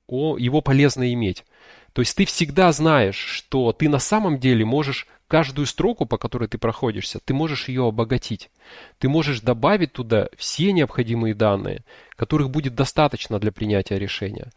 [0.07, 1.45] о, его полезно иметь.
[1.93, 6.47] То есть ты всегда знаешь, что ты на самом деле можешь каждую строку, по которой
[6.47, 8.49] ты проходишься, ты можешь ее обогатить.
[8.97, 11.83] Ты можешь добавить туда все необходимые данные,
[12.15, 14.51] которых будет достаточно для принятия решения.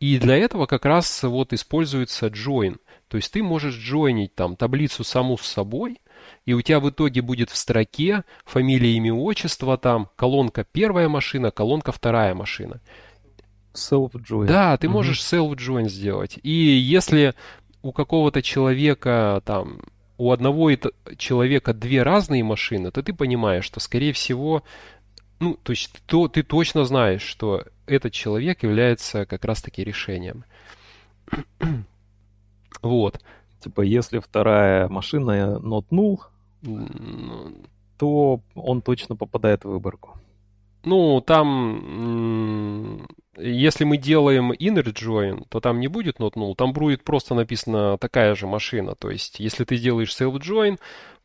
[0.00, 2.78] И для этого как раз вот используется join.
[3.08, 6.00] То есть ты можешь джойнить там таблицу саму с собой,
[6.46, 11.50] и у тебя в итоге будет в строке фамилия, имя, отчество, там колонка первая машина,
[11.50, 12.80] колонка вторая машина.
[13.74, 14.46] Self-join.
[14.46, 16.38] Да, ты можешь self-join сделать.
[16.42, 17.34] И если
[17.82, 19.80] у какого-то человека там
[20.16, 20.70] у одного
[21.16, 24.62] человека две разные машины, то ты понимаешь, что, скорее всего,
[25.40, 30.44] ну, то есть то, ты точно знаешь, что этот человек является как раз-таки решением.
[32.82, 33.20] вот.
[33.60, 36.20] Типа, если вторая машина not null,
[37.98, 40.18] то он точно попадает в выборку.
[40.84, 47.04] Ну, там, если мы делаем inner join, то там не будет not null, там будет
[47.04, 48.94] просто написано такая же машина.
[48.94, 50.78] То есть, если ты делаешь self join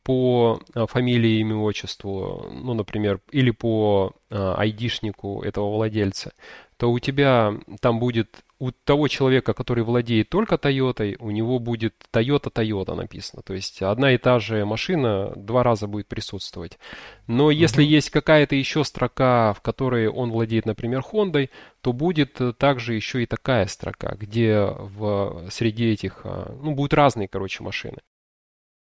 [0.04, 6.34] по а, фамилии, имя, отчеству, ну, например, или по а, айдишнику этого владельца,
[6.78, 11.96] то у тебя там будет у того человека, который владеет только Toyota, у него будет
[12.12, 13.42] Toyota Toyota написано.
[13.42, 16.78] То есть одна и та же машина два раза будет присутствовать.
[17.26, 17.88] Но если uh-huh.
[17.88, 21.50] есть какая-то еще строка, в которой он владеет, например, Honda,
[21.82, 27.30] то будет также еще и такая строка, где в, среди этих, а, ну, будут разные,
[27.30, 28.00] короче, машины.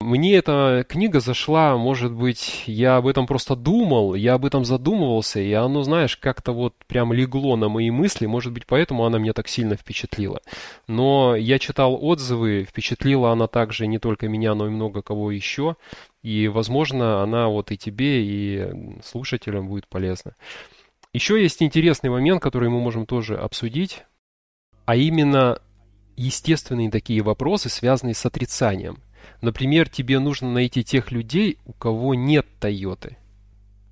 [0.03, 5.39] Мне эта книга зашла, может быть, я об этом просто думал, я об этом задумывался,
[5.39, 9.33] и оно, знаешь, как-то вот прям легло на мои мысли, может быть, поэтому она меня
[9.33, 10.41] так сильно впечатлила.
[10.89, 15.77] Но я читал отзывы, впечатлила она также не только меня, но и много кого еще,
[16.23, 20.35] и, возможно, она вот и тебе, и слушателям будет полезна.
[21.13, 24.03] Еще есть интересный момент, который мы можем тоже обсудить,
[24.85, 25.61] а именно
[26.17, 28.99] естественные такие вопросы, связанные с отрицанием–
[29.41, 33.17] Например, тебе нужно найти тех людей, у кого нет Тойоты.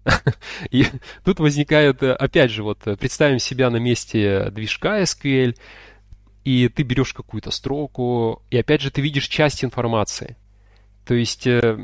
[0.70, 0.86] И
[1.24, 5.56] тут возникает, э, опять же, вот э, представим себя на месте движка SQL,
[6.44, 10.36] и ты берешь какую-то строку, и опять же ты видишь часть информации.
[11.04, 11.78] То есть, э,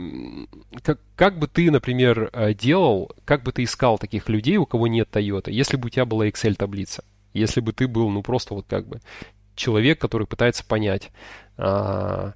[0.82, 5.08] как, как бы ты, например, делал, как бы ты искал таких людей, у кого нет
[5.12, 7.04] Toyota, если бы у тебя была Excel-таблица,
[7.34, 9.00] если бы ты был, ну, просто вот как бы
[9.56, 11.10] человек, который пытается понять,
[11.56, 12.34] а,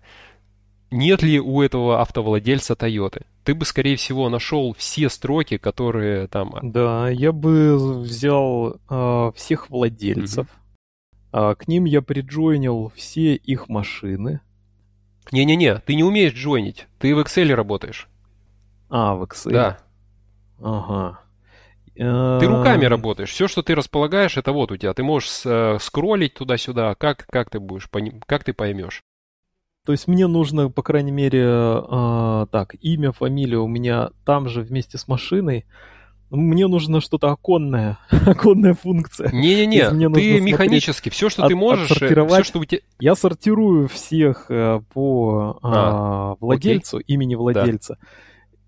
[0.91, 3.25] нет ли у этого автовладельца Toyota.
[3.45, 6.55] Ты бы, скорее всего, нашел все строки, которые там...
[6.63, 10.47] Да, я бы взял э, всех владельцев.
[11.33, 11.53] Mm-hmm.
[11.53, 14.41] Э, к ним я приджойнил все их машины.
[15.33, 16.87] Не-не-не, ты не умеешь джойнить.
[16.99, 18.09] Ты в Excel работаешь.
[18.89, 19.53] А, в Excel?
[19.53, 19.79] Да.
[20.61, 21.21] Ага.
[21.95, 23.31] Ты руками работаешь.
[23.31, 24.95] Все, что ты располагаешь, это вот у тебя.
[24.95, 26.95] Ты можешь э, скроллить туда-сюда.
[26.95, 27.89] Как, как ты будешь,
[28.27, 29.03] как ты поймешь?
[29.85, 34.63] То есть мне нужно, по крайней мере, э, так, имя, фамилия у меня там же
[34.63, 35.65] вместе с машиной.
[36.29, 39.33] Мне нужно что-то оконное, оконная функция.
[39.33, 42.81] Не-не-не, ты механически, все, что от, ты можешь, э, все, что у тебя...
[43.01, 47.15] Я сортирую всех э, по э, а, владельцу, окей.
[47.15, 47.97] имени владельца.
[48.01, 48.07] Да.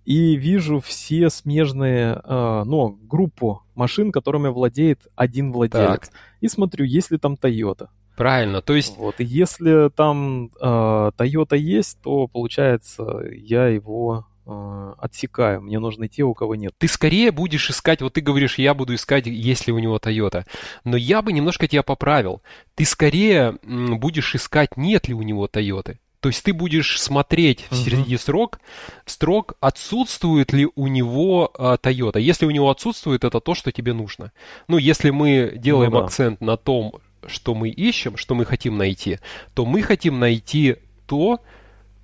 [0.05, 6.09] И вижу все смежные, э, ну, группу машин, которыми владеет один владелец.
[6.09, 6.11] Так.
[6.41, 7.89] И смотрю, есть ли там Toyota.
[8.17, 8.97] Правильно, то есть...
[8.97, 15.63] Вот, и если там э, Toyota есть, то, получается, я его э, отсекаю.
[15.63, 16.75] Мне нужны те, у кого нет.
[16.79, 20.45] Ты скорее будешь искать, вот ты говоришь, я буду искать, есть ли у него Toyota.
[20.85, 22.43] Но я бы немножко тебя поправил.
[22.75, 25.97] Ты скорее будешь искать, нет ли у него Toyota.
[26.23, 27.75] То есть ты будешь смотреть uh-huh.
[27.75, 28.61] среди строк,
[29.07, 32.21] строк, отсутствует ли у него э, Toyota.
[32.21, 34.31] Если у него отсутствует, это то, что тебе нужно.
[34.69, 36.05] Ну, если мы делаем ну, да.
[36.05, 39.19] акцент на том, что мы ищем, что мы хотим найти,
[39.55, 41.41] то мы хотим найти то,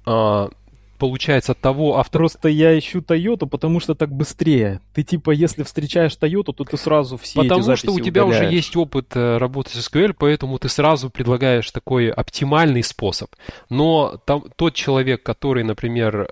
[0.04, 0.50] а,
[0.98, 2.18] получается, того авто...
[2.18, 4.80] Просто я ищу Toyota, потому что так быстрее.
[4.92, 8.46] Ты типа, если встречаешь Toyota, то ты сразу все Потому эти что у тебя удаляешь.
[8.46, 13.30] уже есть опыт э, работы с SQL, поэтому ты сразу предлагаешь такой оптимальный способ.
[13.70, 16.30] Но там, тот человек, который, например,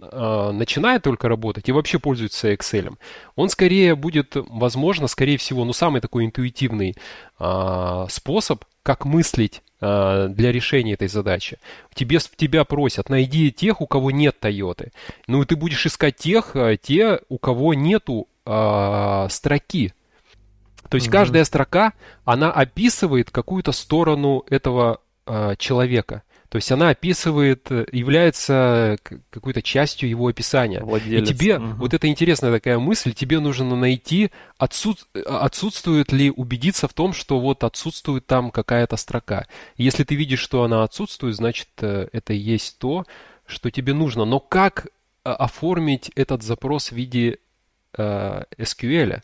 [0.00, 2.96] а, начинает только работать и вообще пользуется Excel,
[3.36, 6.96] он скорее будет, возможно, скорее всего, ну, самый такой интуитивный
[7.38, 11.58] а, способ, как мыслить а, для решения этой задачи.
[11.94, 14.90] Тебе, тебя просят, найди тех, у кого нет Toyota.
[15.26, 18.28] Ну, и ты будешь искать тех, те, у кого нету
[19.30, 19.94] строки.
[20.90, 21.12] То есть угу.
[21.12, 26.22] каждая строка, она описывает какую-то сторону этого а, человека.
[26.48, 28.98] То есть она описывает, э, является
[29.30, 30.80] какой-то частью его описания.
[30.80, 31.28] Владелец.
[31.28, 31.66] И тебе, угу.
[31.78, 37.40] вот это интересная такая мысль, тебе нужно найти, отсут, отсутствует ли, убедиться в том, что
[37.40, 39.46] вот отсутствует там какая-то строка.
[39.76, 43.04] Если ты видишь, что она отсутствует, значит, э, это и есть то,
[43.46, 44.24] что тебе нужно.
[44.24, 47.38] Но как э, оформить этот запрос в виде
[47.96, 49.22] э, SQL?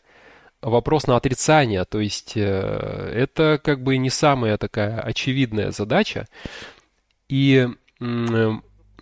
[0.61, 6.27] Вопрос на отрицание, то есть э, это как бы не самая такая очевидная задача.
[7.31, 7.69] И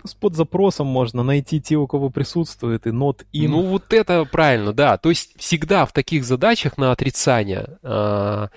[0.05, 3.47] с подзапросом можно найти те, у кого присутствует, и not in.
[3.49, 4.97] Ну, вот это правильно, да.
[4.97, 8.47] То есть всегда в таких задачах на отрицание, э,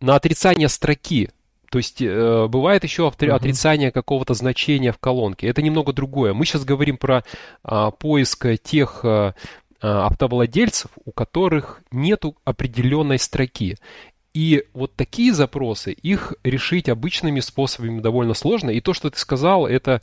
[0.00, 1.30] на отрицание строки,
[1.70, 3.30] то есть э, бывает еще uh-huh.
[3.30, 5.48] отрицание какого-то значения в колонке.
[5.48, 6.32] Это немного другое.
[6.32, 7.24] Мы сейчас говорим про
[7.64, 9.32] э, поиск тех э,
[9.80, 13.76] автовладельцев, у которых нет определенной строки.
[14.36, 18.68] И вот такие запросы, их решить обычными способами довольно сложно.
[18.68, 20.02] И то, что ты сказал, это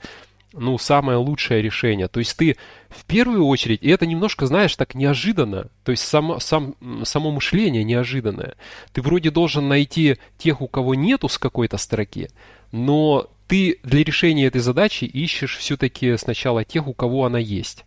[0.54, 2.08] ну, самое лучшее решение.
[2.08, 2.58] То есть ты
[2.90, 7.84] в первую очередь, и это немножко, знаешь, так неожиданно, то есть само, сам, само мышление
[7.84, 8.56] неожиданное.
[8.92, 12.32] Ты вроде должен найти тех, у кого нету с какой-то строки,
[12.72, 17.86] но ты для решения этой задачи ищешь все-таки сначала тех, у кого она есть.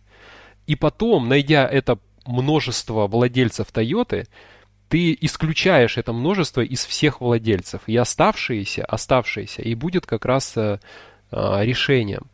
[0.65, 4.25] И потом, найдя это множество владельцев Toyota,
[4.89, 10.79] ты исключаешь это множество из всех владельцев, и оставшиеся, оставшиеся, и будет как раз а,
[11.31, 12.27] решением.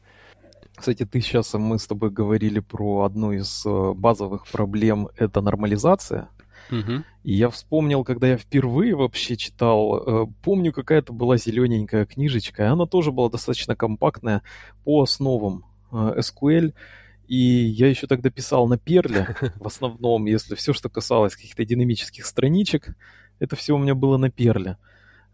[0.75, 6.29] Кстати, ты сейчас, мы с тобой говорили про одну из базовых проблем, это нормализация.
[6.71, 7.03] Угу.
[7.23, 12.67] И я вспомнил, когда я впервые вообще читал, э, помню, какая-то была зелененькая книжечка, и
[12.67, 14.41] она тоже была достаточно компактная
[14.83, 16.73] по основам э, SQL.
[17.33, 22.27] И я еще тогда писал на перле, в основном, если все, что касалось каких-то динамических
[22.27, 22.95] страничек,
[23.39, 24.77] это все у меня было на перле.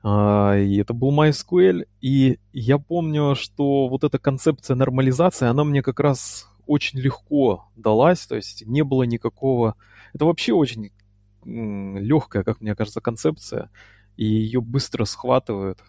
[0.01, 5.81] А, и это был MySQL, и я помню, что вот эта концепция нормализации, она мне
[5.81, 9.75] как раз очень легко далась, то есть не было никакого...
[10.13, 10.91] Это вообще очень
[11.43, 13.71] легкая, как мне кажется, концепция,
[14.15, 15.79] и ее быстро схватывают.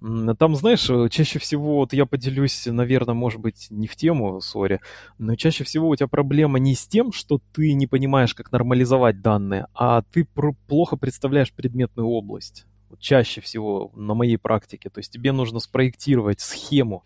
[0.00, 4.80] Там, знаешь, э, чаще всего, вот я поделюсь, наверное, может быть, не в тему, сори,
[5.18, 9.20] но чаще всего у тебя проблема не с тем, что ты не понимаешь, как нормализовать
[9.20, 10.26] данные, а ты
[10.66, 12.64] плохо представляешь предметную область.
[12.88, 14.88] Вот чаще всего на моей практике.
[14.88, 17.04] То есть тебе нужно спроектировать схему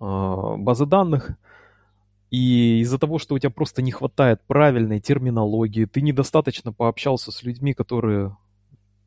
[0.00, 0.04] э,
[0.58, 1.32] базы данных,
[2.30, 7.42] и из-за того, что у тебя просто не хватает правильной терминологии, ты недостаточно пообщался с
[7.42, 8.36] людьми, которые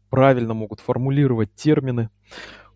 [0.10, 2.10] правильно могут формулировать термины,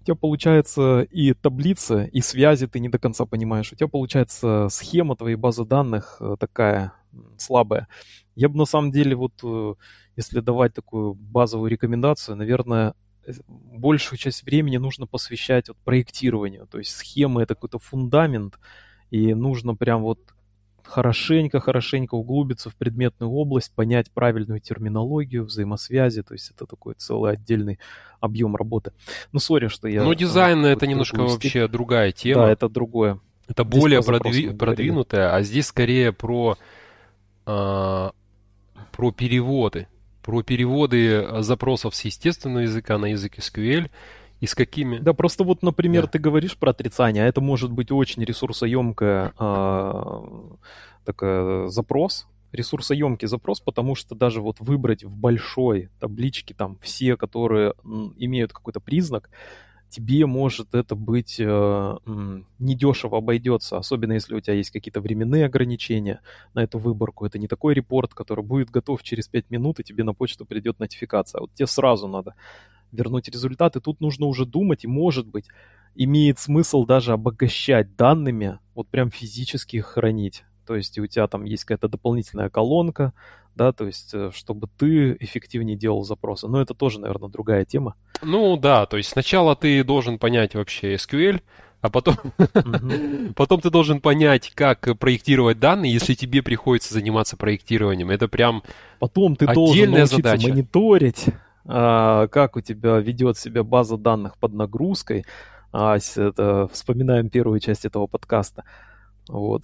[0.01, 3.71] у тебя получается и таблица, и связи ты не до конца понимаешь.
[3.71, 6.93] У тебя получается схема твоей базы данных э, такая
[7.37, 7.87] слабая.
[8.35, 9.75] Я бы на самом деле вот, э,
[10.15, 12.95] если давать такую базовую рекомендацию, наверное,
[13.27, 16.65] э, большую часть времени нужно посвящать вот проектированию.
[16.65, 18.57] То есть схемы— это какой-то фундамент,
[19.11, 20.19] и нужно прям вот
[20.85, 27.79] хорошенько-хорошенько углубиться в предметную область, понять правильную терминологию, взаимосвязи, то есть это такой целый отдельный
[28.19, 28.91] объем работы.
[29.31, 30.03] Ну, сори, что я...
[30.03, 32.43] Ну, дизайн это немножко вообще другая тема.
[32.43, 33.19] Да, это другое.
[33.47, 34.49] Это здесь более продви...
[34.49, 36.57] продвинутое, а здесь скорее про,
[37.45, 38.11] а,
[38.91, 39.87] про переводы.
[40.21, 43.89] Про переводы запросов с естественного языка на язык SQL–
[44.41, 44.97] и с какими?
[44.97, 46.09] Да, просто вот, например, да.
[46.09, 50.23] ты говоришь про отрицание, а это может быть очень ресурсоемкая а,
[51.05, 57.75] такая запрос, ресурсоемкий запрос, потому что даже вот выбрать в большой табличке там все, которые
[58.17, 59.29] имеют какой-то признак,
[59.89, 61.97] тебе может это быть э,
[62.59, 66.21] недешево обойдется, особенно если у тебя есть какие-то временные ограничения
[66.53, 67.25] на эту выборку.
[67.25, 70.79] Это не такой репорт, который будет готов через 5 минут, и тебе на почту придет
[70.79, 71.39] нотификация.
[71.39, 72.35] А вот тебе сразу надо
[72.91, 73.79] вернуть результаты.
[73.79, 75.45] Тут нужно уже думать, и может быть,
[75.95, 80.43] имеет смысл даже обогащать данными, вот прям физически их хранить.
[80.65, 83.13] То есть у тебя там есть какая-то дополнительная колонка,
[83.55, 86.47] да, то есть э, чтобы ты эффективнее делал запросы.
[86.47, 87.95] Но это тоже, наверное, другая тема.
[88.21, 91.41] Ну да, то есть сначала ты должен понять вообще SQL,
[91.81, 92.15] а потом,
[93.35, 98.09] потом ты должен понять, как проектировать данные, если тебе приходится заниматься проектированием.
[98.11, 98.63] Это прям
[98.99, 100.47] Потом ты должен научиться задача.
[100.47, 101.25] мониторить
[101.65, 105.25] как у тебя ведет себя база данных под нагрузкой.
[105.73, 108.63] А, это, вспоминаем первую часть этого подкаста.
[109.27, 109.63] Вот.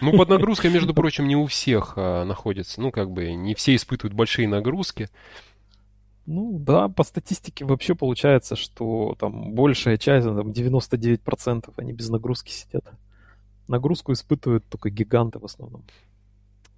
[0.00, 2.80] Ну, под нагрузкой, между прочим, не у всех а, находится.
[2.80, 5.08] Ну, как бы, не все испытывают большие нагрузки.
[6.26, 12.52] Ну, да, по статистике вообще получается, что там большая часть, там 99% они без нагрузки
[12.52, 12.84] сидят.
[13.66, 15.82] Нагрузку испытывают только гиганты в основном.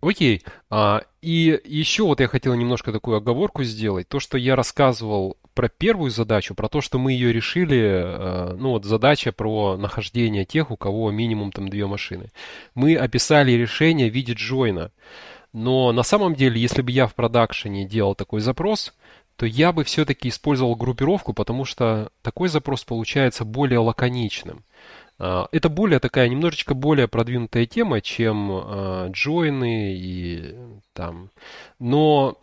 [0.02, 0.42] Окей.
[0.68, 4.08] А, и еще вот я хотел немножко такую оговорку сделать.
[4.08, 8.70] То, что я рассказывал про первую задачу, про то, что мы ее решили, э, ну
[8.70, 12.32] вот задача про нахождение тех, у кого минимум там две машины.
[12.74, 14.90] Мы описали решение в виде джойна.
[15.52, 18.94] Но на самом деле, если бы я в продакшене делал такой запрос,
[19.36, 24.64] то я бы все-таки использовал группировку, потому что такой запрос получается более лаконичным.
[25.24, 30.56] А, это более такая, немножечко более продвинутая тема, чем э, джойны и
[30.94, 31.30] там.
[31.78, 32.38] Но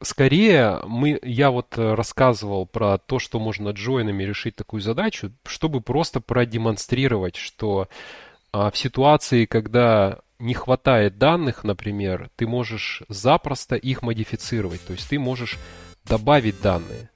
[0.00, 6.20] скорее мы, я вот рассказывал про то, что можно джойнами решить такую задачу, чтобы просто
[6.20, 7.88] продемонстрировать, что
[8.52, 14.86] э, в ситуации, когда не хватает данных, например, ты можешь запросто их модифицировать.
[14.86, 15.58] То есть ты можешь
[16.04, 17.10] добавить данные.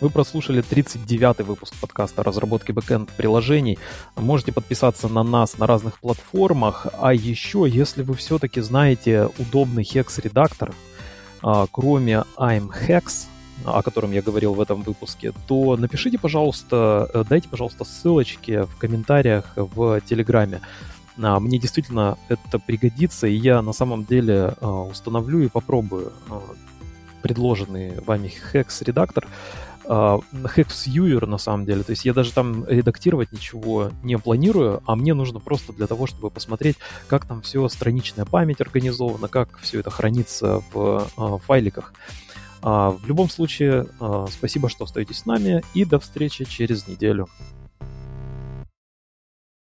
[0.00, 3.78] Вы прослушали 39-й выпуск подкаста разработки бэкэнд приложений.
[4.14, 6.86] Можете подписаться на нас на разных платформах.
[7.00, 10.72] А еще, если вы все-таки знаете удобный Hex-редактор,
[11.42, 13.26] а, кроме I'm Hex,
[13.64, 18.76] о котором я говорил в этом выпуске, то напишите, пожалуйста, э, дайте, пожалуйста, ссылочки в
[18.76, 20.60] комментариях в Телеграме.
[21.20, 26.12] А, мне действительно это пригодится, и я на самом деле а, установлю и попробую
[27.20, 29.26] предложенный вами Hex-редактор.
[29.88, 31.82] Hex Viewer на самом деле.
[31.82, 36.06] То есть я даже там редактировать ничего не планирую, а мне нужно просто для того,
[36.06, 36.76] чтобы посмотреть,
[37.06, 41.94] как там все страничная память организована, как все это хранится в э, файликах.
[42.60, 47.28] А, в любом случае, а, спасибо, что остаетесь с нами, и до встречи через неделю.